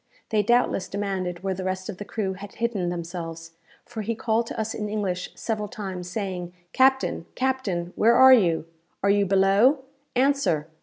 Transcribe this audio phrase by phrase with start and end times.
[0.29, 3.51] They doubtless demanded where the rest of the crew had hidden themselves;
[3.85, 7.93] for he called to us in English several times, saying, "Captain, captain!
[7.95, 8.65] where are you?
[9.03, 9.83] Are you below?
[10.15, 10.65] Answer!